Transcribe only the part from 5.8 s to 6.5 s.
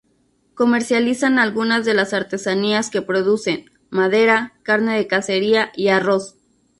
arroz.